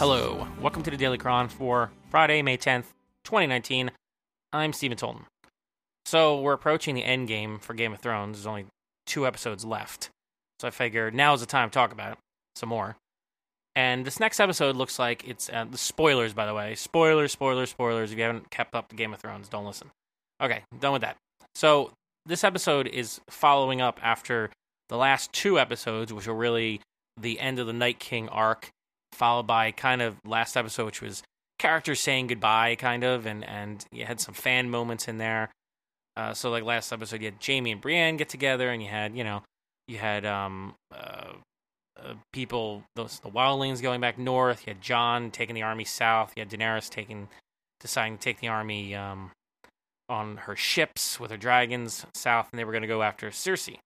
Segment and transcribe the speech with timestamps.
[0.00, 2.86] Hello, welcome to the Daily Chron for Friday, May 10th,
[3.24, 3.90] 2019.
[4.50, 5.24] I'm Stephen Tolton.
[6.06, 8.38] So, we're approaching the end game for Game of Thrones.
[8.38, 8.64] There's only
[9.04, 10.08] two episodes left.
[10.58, 12.18] So, I figured is the time to talk about it
[12.56, 12.96] some more.
[13.76, 16.76] And this next episode looks like it's uh, the spoilers, by the way.
[16.76, 18.10] Spoilers, spoilers, spoilers.
[18.10, 19.90] If you haven't kept up to Game of Thrones, don't listen.
[20.42, 21.18] Okay, done with that.
[21.54, 21.92] So,
[22.24, 24.48] this episode is following up after
[24.88, 26.80] the last two episodes, which were really
[27.20, 28.70] the end of the Night King arc
[29.12, 31.22] followed by kind of last episode, which was
[31.58, 35.50] characters saying goodbye, kind of, and and you had some fan moments in there.
[36.16, 39.16] Uh, so like last episode, you had Jaime and Brienne get together, and you had
[39.16, 39.42] you know
[39.86, 41.32] you had um uh,
[42.02, 44.66] uh, people those the wildlings going back north.
[44.66, 46.32] You had Jon taking the army south.
[46.36, 47.28] You had Daenerys taking
[47.80, 49.30] deciding to take the army um
[50.08, 53.78] on her ships with her dragons south, and they were going to go after Cersei.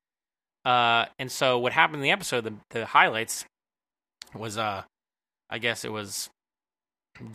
[0.65, 3.45] Uh, and so what happened in the episode, the, the highlights
[4.35, 4.83] was uh
[5.51, 6.31] I guess it was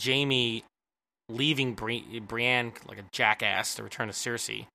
[0.03, 0.63] Jaime
[1.29, 4.65] leaving Bri- Brienne like a jackass to return to Cersei.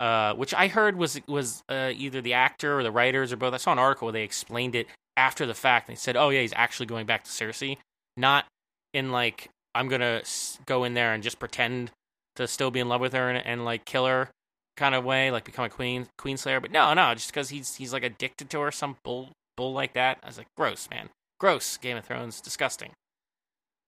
[0.00, 3.52] Uh, which I heard was was uh, either the actor or the writers or both.
[3.52, 5.88] I saw an article where they explained it after the fact.
[5.88, 7.76] They said, "Oh yeah, he's actually going back to Cersei,
[8.16, 8.46] not
[8.94, 10.22] in like I'm gonna
[10.64, 11.90] go in there and just pretend
[12.36, 14.30] to still be in love with her and, and like kill her
[14.78, 17.74] kind of way, like become a queen queen slayer." But no, no, just because he's
[17.74, 20.18] he's like addicted to her, some bull bull like that.
[20.22, 21.10] I was like, gross, man.
[21.40, 21.78] Gross.
[21.78, 22.40] Game of Thrones.
[22.40, 22.92] Disgusting.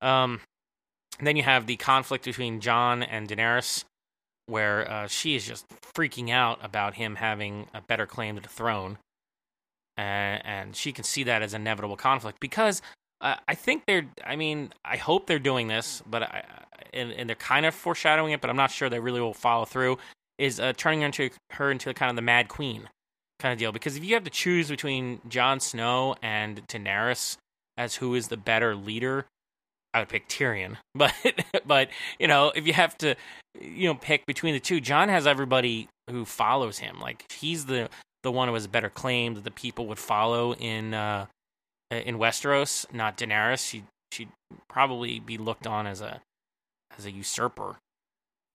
[0.01, 0.41] Um,
[1.21, 3.85] then you have the conflict between Jon and Daenerys,
[4.47, 8.49] where uh, she is just freaking out about him having a better claim to the
[8.49, 8.99] throne.
[9.97, 12.81] And, and she can see that as inevitable conflict because
[13.21, 16.45] uh, I think they're, I mean, I hope they're doing this, but I,
[16.95, 19.65] and, and, they're kind of foreshadowing it, but I'm not sure they really will follow
[19.65, 19.99] through,
[20.39, 22.89] is uh, turning her into, her into kind of the Mad Queen
[23.39, 23.71] kind of deal.
[23.71, 27.37] Because if you have to choose between Jon Snow and Daenerys,
[27.77, 29.27] as who is the better leader,
[29.95, 30.77] I would pick Tyrion.
[30.95, 31.15] But
[31.67, 31.89] but
[32.19, 33.15] you know, if you have to
[33.61, 37.01] you know pick between the two, Jon has everybody who follows him.
[37.01, 37.89] Like he's the
[38.23, 41.27] the one who has a better claim that the people would follow in uh
[41.91, 43.69] in Westeros, not Daenerys.
[43.69, 44.29] She she'd
[44.69, 46.21] probably be looked on as a
[46.97, 47.77] as a usurper,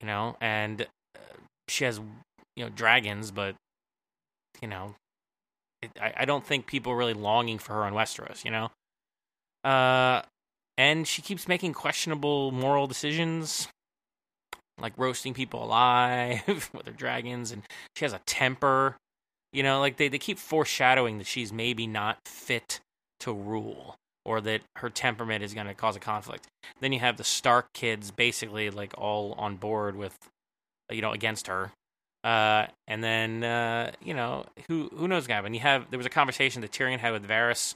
[0.01, 0.83] you know, and
[1.15, 1.99] uh, she has
[2.55, 3.55] you know dragons, but
[4.61, 4.95] you know,
[5.81, 8.71] it, I, I don't think people are really longing for her on Westeros, you know.
[9.63, 10.21] Uh,
[10.77, 13.67] and she keeps making questionable moral decisions,
[14.79, 17.63] like roasting people alive with her dragons, and
[17.95, 18.95] she has a temper.
[19.53, 22.79] You know, like they, they keep foreshadowing that she's maybe not fit
[23.21, 23.95] to rule
[24.25, 26.47] or that her temperament is going to cause a conflict.
[26.81, 30.15] Then you have the Stark kids basically like all on board with,
[30.91, 31.71] you know, against her.
[32.23, 35.53] Uh, and then uh, you know who who knows, Gavin?
[35.53, 37.73] You have there was a conversation that Tyrion had with Varys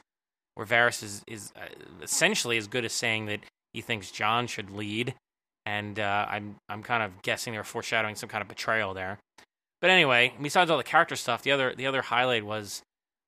[0.61, 1.61] where Varys is is uh,
[2.03, 3.39] essentially as good as saying that
[3.73, 5.15] he thinks Jon should lead,
[5.65, 9.17] and uh, I'm I'm kind of guessing they're foreshadowing some kind of betrayal there.
[9.79, 12.83] But anyway, besides all the character stuff, the other the other highlight was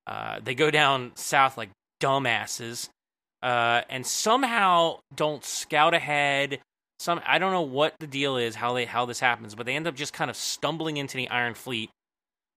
[0.06, 2.90] uh, they go down south like dumbasses,
[3.42, 6.60] uh, and somehow don't scout ahead.
[7.00, 9.76] Some I don't know what the deal is, how they how this happens, but they
[9.76, 11.90] end up just kind of stumbling into the Iron Fleet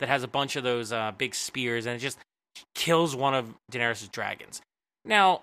[0.01, 2.19] that has a bunch of those uh, big spears, and it just
[2.75, 4.61] kills one of Daenerys' dragons.
[5.07, 5.43] Now,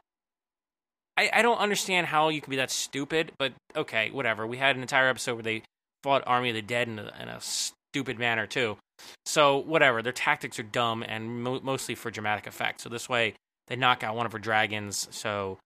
[1.18, 4.46] I, I don't understand how you can be that stupid, but okay, whatever.
[4.46, 5.64] We had an entire episode where they
[6.04, 8.78] fought Army of the Dead in a, in a stupid manner too.
[9.26, 12.82] So whatever, their tactics are dumb and mo- mostly for dramatic effect.
[12.82, 13.36] So this way,
[13.68, 15.58] they knock out one of her dragons, so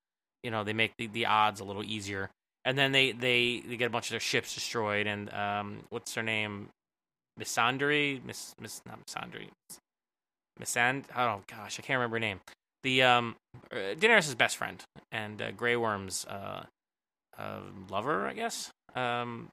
[0.44, 2.30] you know they make the, the odds a little easier.
[2.66, 5.07] And then they, they, they get a bunch of their ships destroyed.
[5.07, 6.68] And um, what's her name?
[7.40, 9.47] Missandei, Miss Miss not Missandei,
[10.59, 11.06] Missand.
[11.16, 12.40] Oh gosh, I can't remember her name.
[12.83, 13.35] The um,
[13.71, 16.65] uh, Daenerys' best friend and uh, Grey Worm's uh,
[17.38, 17.59] uh,
[17.89, 18.71] lover, I guess.
[18.95, 19.50] Um,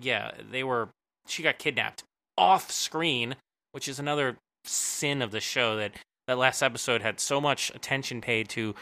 [0.00, 0.88] yeah, they were.
[1.26, 2.04] She got kidnapped
[2.36, 3.36] off screen,
[3.72, 5.76] which is another sin of the show.
[5.76, 5.92] That
[6.26, 8.74] that last episode had so much attention paid to,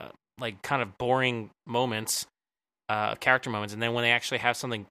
[0.00, 0.08] uh,
[0.40, 2.26] like kind of boring moments,
[2.88, 4.86] uh, character moments, and then when they actually have something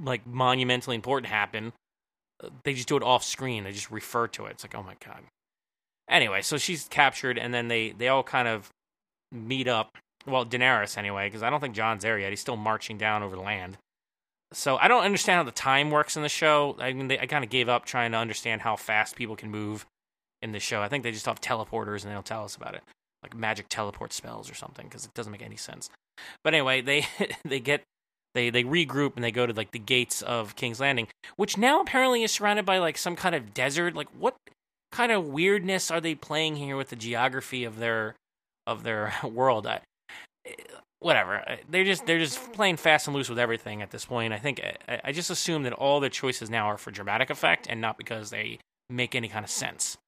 [0.00, 1.72] like monumentally important happen,
[2.42, 3.64] uh, they just do it off screen.
[3.64, 4.52] They just refer to it.
[4.52, 5.22] It's like, oh my god,
[6.08, 8.70] Anyway, so she's captured, and then they they all kind of
[9.32, 9.96] meet up.
[10.26, 12.30] Well, Daenerys anyway, because I don't think Jon's there yet.
[12.30, 13.78] He's still marching down over the land.
[14.52, 16.74] So I don't understand how the time works in the show.
[16.78, 19.50] I mean, they, I kind of gave up trying to understand how fast people can
[19.50, 19.84] move
[20.40, 20.80] in the show.
[20.80, 22.82] I think they just have teleporters, and they'll tell us about it,
[23.22, 25.90] like magic teleport spells or something, because it doesn't make any sense.
[26.42, 27.06] But anyway, they
[27.44, 27.82] they get
[28.34, 31.80] they they regroup and they go to like the gates of King's Landing, which now
[31.80, 33.94] apparently is surrounded by like some kind of desert.
[33.94, 34.36] Like what
[34.92, 38.14] kind of weirdness are they playing here with the geography of their
[38.66, 39.66] of their world?
[39.66, 39.80] I,
[41.00, 41.42] whatever.
[41.68, 44.32] They're just they're just playing fast and loose with everything at this point.
[44.32, 47.66] I think I, I just assume that all their choices now are for dramatic effect
[47.68, 48.58] and not because they
[48.90, 49.98] make any kind of sense.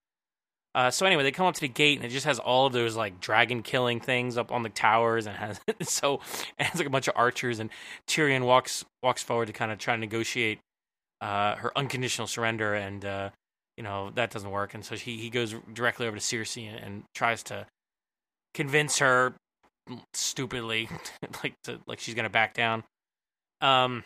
[0.73, 2.73] Uh, so anyway, they come up to the gate and it just has all of
[2.73, 6.21] those like dragon killing things up on the towers and has so
[6.59, 7.71] it has like a bunch of archers and
[8.07, 10.61] Tyrion walks walks forward to kind of try to negotiate
[11.21, 13.31] uh, her unconditional surrender and uh,
[13.81, 16.79] you know that doesn't work and so he he goes directly over to Cersei and,
[16.85, 17.65] and tries to
[18.53, 19.33] convince her
[20.13, 20.91] stupidly
[21.43, 22.85] like to like she's gonna back down.
[23.63, 24.05] Um,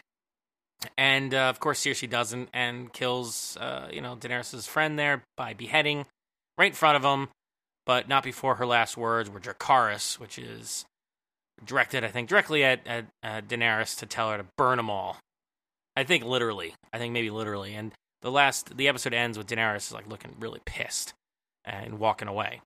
[0.97, 5.55] and uh, of course Cersei doesn't and kills uh, you know daenerys's friend there by
[5.55, 6.07] beheading
[6.57, 7.31] right in front of him,
[7.85, 10.85] but not before her last words were Dracarys, which is
[11.65, 15.19] directed, I think, directly at, at, at Daenerys to tell her to burn them all.
[15.97, 16.75] I think literally.
[16.93, 17.75] I think maybe literally.
[17.75, 17.93] And
[18.25, 21.13] the last, the episode ends with Daenerys like looking really pissed
[21.65, 22.63] and walking away.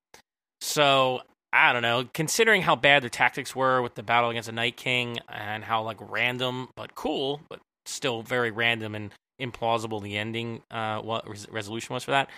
[0.61, 1.21] So
[1.53, 2.09] I don't know.
[2.15, 5.83] Considering how bad their tactics were with the battle against the Night King and how
[5.83, 9.11] like random but cool, but still very random and
[9.41, 12.31] implausible the ending, uh, what res- resolution was for that.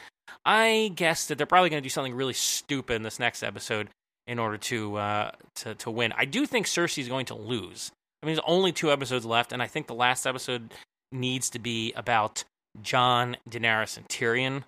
[0.46, 3.88] I guess that they're probably going to do something really stupid in this next episode
[4.26, 6.14] in order to uh, to to win.
[6.16, 7.90] I do think Cersei is going to lose.
[8.22, 10.72] I mean, there's only two episodes left, and I think the last episode
[11.12, 12.44] needs to be about
[12.82, 14.64] Jon, Daenerys, and Tyrion,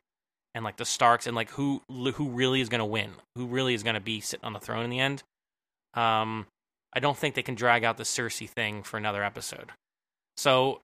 [0.55, 3.75] and like the Starks, and like who who really is going to win, who really
[3.75, 5.23] is going to be sitting on the throne in the end.
[5.95, 6.47] Um,
[6.93, 9.71] I don't think they can drag out the Cersei thing for another episode.
[10.37, 10.81] So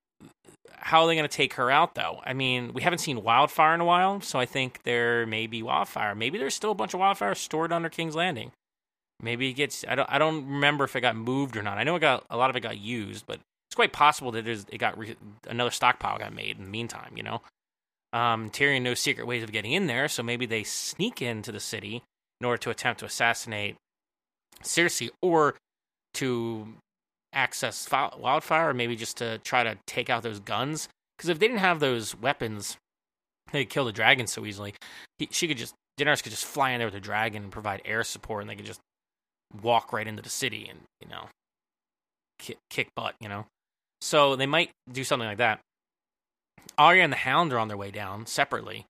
[0.76, 2.20] how are they going to take her out though?
[2.24, 5.62] I mean, we haven't seen wildfire in a while, so I think there may be
[5.62, 6.14] wildfire.
[6.14, 8.52] Maybe there's still a bunch of wildfire stored under King's Landing.
[9.20, 9.84] Maybe it gets.
[9.88, 10.08] I don't.
[10.10, 11.76] I don't remember if it got moved or not.
[11.76, 13.40] I know it got a lot of it got used, but
[13.78, 15.14] quite possible that there's it got re,
[15.46, 17.12] another stockpile got made in the meantime.
[17.16, 17.42] You know,
[18.12, 21.60] um, Tyrion knows secret ways of getting in there, so maybe they sneak into the
[21.60, 22.02] city
[22.40, 23.76] in order to attempt to assassinate
[24.64, 25.54] Cersei or
[26.14, 26.66] to
[27.32, 27.88] access
[28.18, 30.88] wildfire, or maybe just to try to take out those guns.
[31.16, 32.76] Because if they didn't have those weapons,
[33.52, 34.74] they could kill the dragon so easily.
[35.18, 37.80] He, she could just Daenerys could just fly in there with a dragon and provide
[37.84, 38.80] air support, and they could just
[39.62, 41.28] walk right into the city and you know
[42.68, 43.14] kick butt.
[43.20, 43.46] You know,
[44.00, 45.60] so they might do something like that.
[46.76, 48.86] Arya and the Hound are on their way down separately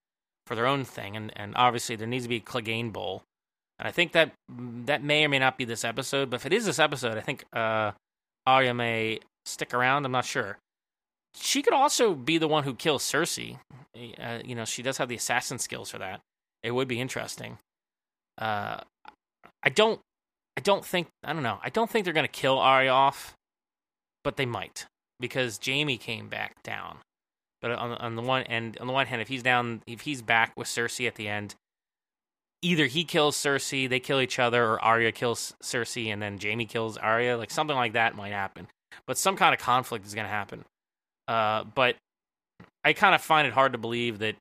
[0.46, 3.22] for their own thing, and and obviously there needs to be a Clegane Bowl.
[3.78, 6.52] And I think that that may or may not be this episode, but if it
[6.52, 7.92] is this episode, I think uh,
[8.46, 10.04] Arya may stick around.
[10.04, 10.58] I'm not sure.
[11.34, 13.58] She could also be the one who kills Cersei.
[14.18, 16.20] Uh, you know, she does have the assassin skills for that.
[16.62, 17.58] It would be interesting.
[18.36, 18.80] Uh,
[19.62, 20.00] I don't.
[20.56, 21.06] I don't think.
[21.22, 21.60] I don't know.
[21.62, 23.34] I don't think they're going to kill Arya off,
[24.24, 24.86] but they might
[25.20, 26.98] because Jaime came back down.
[27.60, 30.22] But on, on the one and on the one hand, if he's down, if he's
[30.22, 31.56] back with Cersei at the end,
[32.62, 36.66] either he kills Cersei, they kill each other, or Arya kills Cersei and then Jaime
[36.66, 37.36] kills Arya.
[37.36, 38.68] Like something like that might happen.
[39.06, 40.64] But some kind of conflict is going to happen.
[41.26, 41.96] Uh, but
[42.84, 44.36] I kind of find it hard to believe that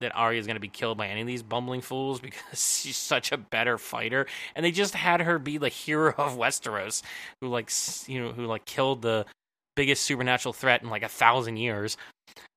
[0.00, 2.96] that Arya is going to be killed by any of these bumbling fools because she's
[2.96, 7.02] such a better fighter, and they just had her be the hero of Westeros,
[7.40, 7.70] who like
[8.08, 9.26] you know who like killed the
[9.76, 11.96] biggest supernatural threat in like a thousand years.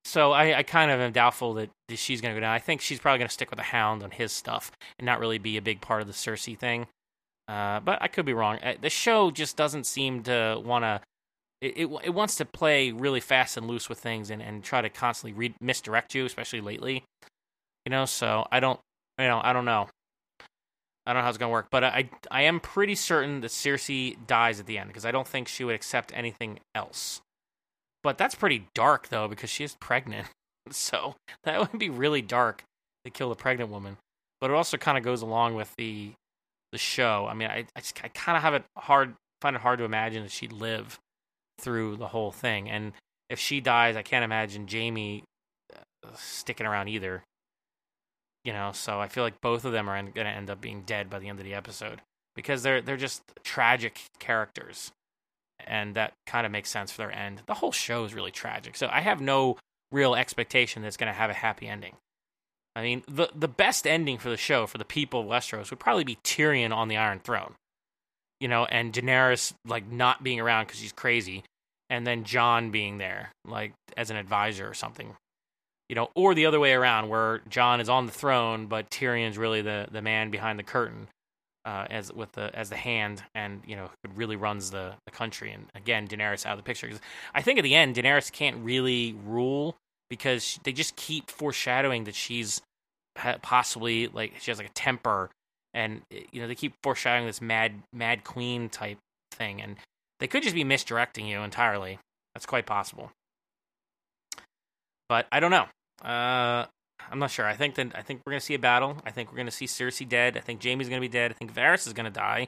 [0.03, 2.53] So I, I kind of am doubtful that she's going to go down.
[2.53, 5.19] I think she's probably going to stick with the Hound on his stuff and not
[5.19, 6.87] really be a big part of the Cersei thing.
[7.47, 8.59] Uh, but I could be wrong.
[8.63, 11.01] Uh, the show just doesn't seem to want to.
[11.61, 14.81] It, it, it wants to play really fast and loose with things and, and try
[14.81, 17.03] to constantly re- misdirect you, especially lately.
[17.85, 18.79] You know, so I don't,
[19.19, 19.87] you know, I don't know.
[21.05, 24.15] I don't know how it's gonna work, but I I am pretty certain that Cersei
[24.25, 27.21] dies at the end because I don't think she would accept anything else.
[28.03, 30.27] But that's pretty dark though because she is pregnant,
[30.71, 32.63] so that would be really dark
[33.03, 33.97] to kill the pregnant woman.
[34.41, 36.11] But it also kind of goes along with the
[36.71, 37.27] the show.
[37.29, 40.23] I mean, I I, I kind of have it hard find it hard to imagine
[40.23, 40.97] that she'd live
[41.61, 42.93] through the whole thing, and
[43.29, 45.23] if she dies, I can't imagine Jaime
[45.73, 47.23] uh, sticking around either
[48.45, 50.83] you know so i feel like both of them are going to end up being
[50.83, 52.01] dead by the end of the episode
[52.35, 54.91] because they're they're just tragic characters.
[55.67, 57.41] And that kind of makes sense for their end.
[57.47, 59.57] The whole show is really tragic so i have no
[59.91, 61.95] real expectation that it's going to have a happy ending.
[62.75, 65.79] I mean the the best ending for the show for the people of westeros would
[65.79, 67.55] probably be tyrion on the iron throne
[68.41, 71.43] you know and daenerys like not being around because she's crazy
[71.89, 75.15] and then jon being there like as an advisor or something
[75.89, 79.37] you know, or the other way around, where Jon is on the throne, but Tyrion's
[79.37, 81.07] really the the man behind the curtain,
[81.65, 85.51] uh, as with the as the hand, and you know, really runs the the country.
[85.51, 86.89] And again, Daenerys out of the picture.
[87.33, 89.75] I think at the end, Daenerys can't really rule
[90.09, 92.61] because they just keep foreshadowing that she's
[93.41, 95.29] possibly like she has like a temper,
[95.73, 98.97] and you know, they keep foreshadowing this mad mad queen type
[99.31, 99.77] thing, and
[100.19, 101.99] They could just be misdirecting you entirely.
[102.33, 103.11] That's quite possible.
[105.09, 105.67] But I don't know.
[106.03, 106.65] Uh,
[107.09, 107.45] I'm not sure.
[107.45, 108.97] I think that I think we're gonna see a battle.
[109.05, 110.37] I think we're gonna see Cersei dead.
[110.37, 111.31] I think Jaime's gonna be dead.
[111.31, 112.47] I think Varys is gonna die,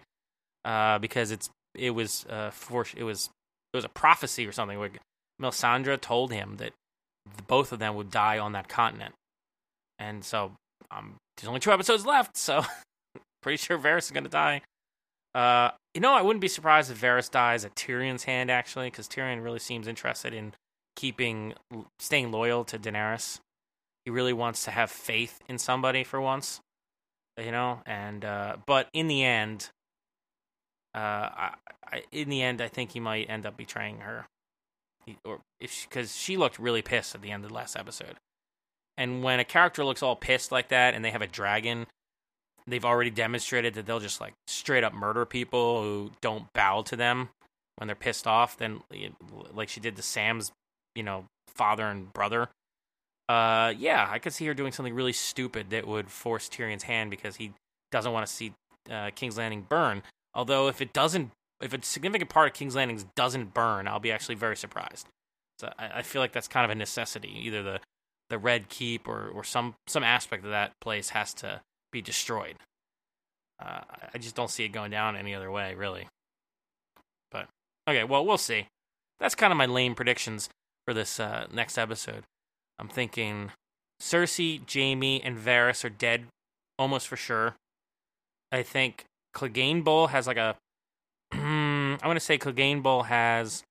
[0.66, 3.30] uh, because it's it was uh for it was
[3.74, 4.90] it was a prophecy or something where
[5.42, 6.74] Melisandre told him that
[7.48, 9.14] both of them would die on that continent,
[10.00, 10.54] and so
[10.92, 12.64] um, there's only two episodes left, so
[13.42, 14.62] pretty sure Varys is gonna die.
[15.36, 19.08] Uh, you know, I wouldn't be surprised if Varys dies at Tyrion's hand actually, because
[19.08, 20.54] Tyrion really seems interested in
[20.98, 21.54] keeping
[22.00, 23.40] staying loyal to Daenerys
[24.08, 26.62] he really wants to have faith in somebody for once,
[27.38, 27.82] you know.
[27.86, 29.70] And uh, but in the end,
[30.96, 31.54] uh, I,
[31.86, 34.26] I, in the end, I think he might end up betraying her,
[35.06, 37.76] he, or if because she, she looked really pissed at the end of the last
[37.76, 38.16] episode.
[38.96, 41.86] And when a character looks all pissed like that, and they have a dragon,
[42.66, 46.96] they've already demonstrated that they'll just like straight up murder people who don't bow to
[46.96, 47.28] them
[47.76, 48.56] when they're pissed off.
[48.56, 48.84] Then,
[49.54, 50.54] like she did to Sam's,
[50.98, 51.26] you know,
[51.56, 52.50] father and brother
[53.30, 57.12] uh, yeah, I could see her doing something really stupid that would force Tyrion's hand
[57.12, 57.52] because he
[57.92, 58.54] doesn't want to see
[58.90, 60.04] uh, King's Landing burn.
[60.34, 64.12] Although if it doesn't, if a significant part of King's Landing doesn't burn, I'll be
[64.12, 65.08] actually very surprised.
[65.60, 67.34] So I, I feel like that's kind of a necessity.
[67.44, 67.80] Either the
[68.30, 71.62] the Red Keep or or some some aspect of that place has to
[71.92, 72.56] be destroyed.
[73.62, 73.82] Uh,
[74.14, 76.08] I just don't see it going down any other way, really.
[77.32, 77.48] But
[77.90, 78.68] okay, well we'll see.
[79.20, 80.48] That's kind of my lame predictions
[80.88, 82.24] for this uh, next episode.
[82.80, 83.52] I'm thinking
[84.02, 86.28] Cersei, Jaime, and Varys are dead
[86.80, 87.56] almost for sure.
[88.52, 89.04] I think
[89.36, 90.56] Clegane Bowl has like a.
[91.34, 93.64] I want to say Clegane Bowl has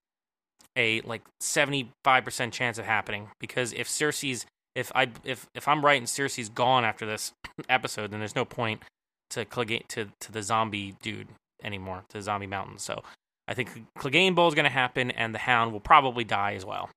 [0.77, 4.45] a like 75% chance of happening because if Cersei's
[4.75, 7.33] if I if if I'm right and Cersei's gone after this
[7.69, 8.83] episode, then there's no point
[9.31, 11.29] to Clegane to to the zombie dude
[11.63, 12.79] anymore, to Zombie Mountain.
[12.79, 13.03] So
[13.49, 16.65] I think Clegane Bowl is going to happen, and the Hound will probably die as
[16.65, 16.91] well.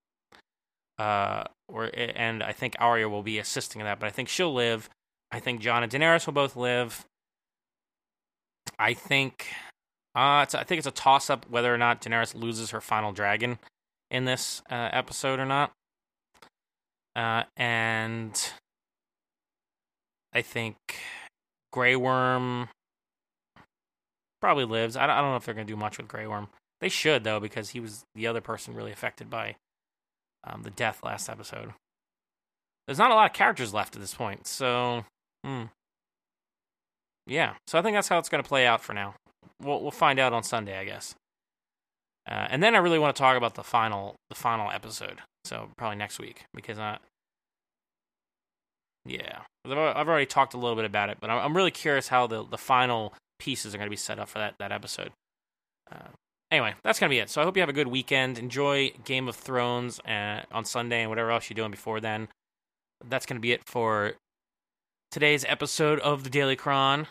[1.00, 4.53] Uh, or and I think Arya will be assisting in that, but I think she'll
[4.53, 4.89] live.
[5.32, 7.06] I think Jon and Daenerys will both live.
[8.77, 9.48] I think
[10.13, 13.60] uh, I think it's a toss up whether or not Daenerys loses her final dragon
[14.12, 15.72] in this uh, episode or not.
[17.15, 18.51] Uh, and
[20.34, 20.75] I think
[21.72, 22.68] Grey Worm
[24.41, 24.98] probably lives.
[24.98, 26.50] I don't, I don't know if they're going to do much with Grey Worm.
[26.82, 29.56] They should though, because he was the other person really affected by
[30.43, 31.74] um, the death last episode.
[32.88, 35.05] There's not a lot of characters left at this point, so
[35.46, 35.65] hmm.
[37.27, 37.53] yeah.
[37.67, 39.15] So I think that's how it's going to play out for now.
[39.62, 41.13] We'll we'll find out on Sunday, I guess.
[42.27, 45.19] Uh, and then I really want to talk about the final the final episode.
[45.46, 46.98] So probably next week because I
[49.05, 52.43] yeah I've already talked a little bit about it, but I'm really curious how the
[52.43, 55.12] the final pieces are going to be set up for that that episode.
[55.91, 56.10] Uh,
[56.51, 57.29] anyway, that's going to be it.
[57.29, 58.39] So I hope you have a good weekend.
[58.39, 62.27] Enjoy Game of Thrones uh, on Sunday and whatever else you're doing before then.
[63.08, 64.13] That's going to be it for
[65.12, 67.08] today's episode of the Daily Chron.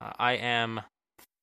[0.00, 0.82] Uh, I am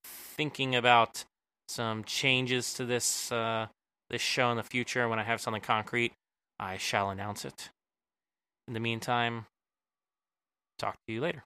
[0.04, 1.26] thinking about
[1.68, 3.68] some changes to this uh,
[4.10, 5.08] this show in the future.
[5.08, 6.14] When I have something concrete,
[6.60, 7.70] I shall announce it.
[8.68, 9.46] In the meantime,
[10.78, 11.44] talk to you later.